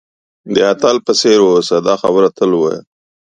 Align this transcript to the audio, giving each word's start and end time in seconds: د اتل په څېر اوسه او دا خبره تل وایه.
د 0.55 0.55
اتل 0.71 0.95
په 1.05 1.11
څېر 1.19 1.39
اوسه 1.45 1.73
او 1.79 1.83
دا 1.87 1.95
خبره 2.01 2.27
تل 2.37 2.51
وایه. 2.57 2.81